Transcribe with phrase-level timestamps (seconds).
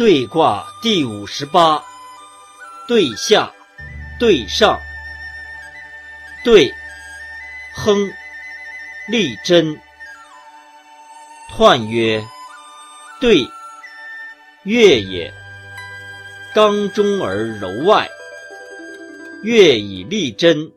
[0.00, 1.84] 对卦第五十八，
[2.88, 3.52] 对下，
[4.18, 4.80] 对上，
[6.42, 6.72] 对，
[7.74, 8.10] 亨，
[9.08, 9.78] 利贞。
[11.52, 12.24] 彖曰：
[13.20, 13.46] 对，
[14.62, 15.30] 月也。
[16.54, 18.08] 刚中而柔外，
[19.42, 20.72] 月以利贞，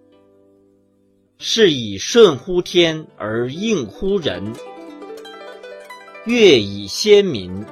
[1.39, 4.53] 是以顺乎天而应乎人。
[6.25, 7.65] 月以先民。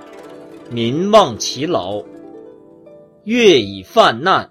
[0.74, 2.02] 民忘其劳，
[3.26, 4.50] 月以犯难；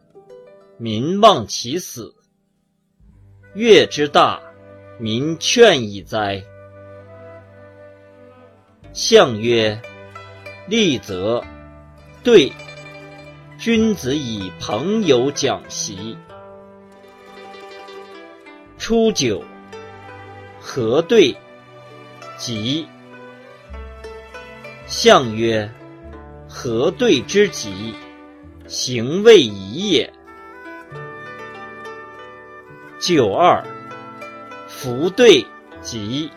[0.77, 2.15] 民忘其死。
[3.55, 4.39] 月之大，
[4.99, 6.45] 民劝以哉！
[8.93, 9.81] 象曰：
[10.69, 11.43] 利则
[12.23, 12.53] 对，
[13.59, 16.19] 君子以朋友讲习。
[18.77, 19.43] 初九，
[20.61, 21.35] 何对？
[22.37, 22.87] 吉。
[24.87, 25.67] 象曰。
[26.53, 27.95] 何对之极，
[28.67, 30.13] 行未已也。
[32.99, 33.65] 九二，
[34.67, 35.47] 福对
[35.81, 36.29] 吉，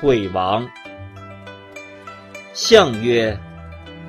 [0.00, 0.68] 毁亡。
[2.52, 3.38] 象曰：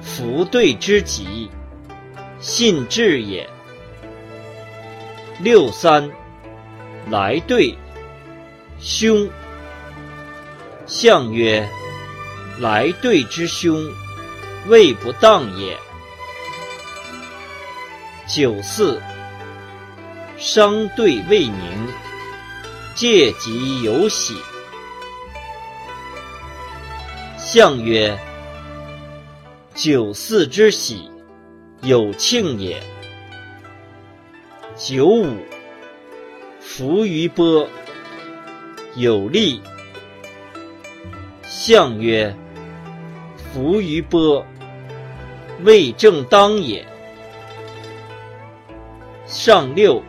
[0.01, 1.51] 福对之极，
[2.39, 3.47] 信至也。
[5.39, 6.09] 六三，
[7.11, 7.77] 来对，
[8.79, 9.29] 凶。
[10.87, 11.69] 象曰：
[12.59, 13.79] 来对之凶。
[14.67, 15.77] 位不当也。
[18.27, 19.01] 九四，
[20.37, 21.87] 商对未宁，
[22.95, 24.37] 戒即有喜。
[27.37, 28.17] 象曰：
[29.73, 31.11] 九四之喜，
[31.81, 32.81] 有庆也。
[34.77, 35.35] 九五，
[36.59, 37.67] 浮于波，
[38.95, 39.61] 有利。
[41.43, 42.33] 象曰。
[43.53, 44.45] 浮于波，
[45.63, 46.85] 未正当也。
[49.25, 50.03] 上六，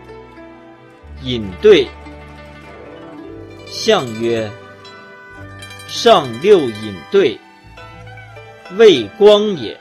[1.23, 1.87] 引兑。
[3.67, 4.51] 象曰：
[5.89, 7.39] 上六引对，
[8.77, 9.79] 未光也。